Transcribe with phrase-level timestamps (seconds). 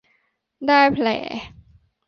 [0.67, 1.07] ได้แผล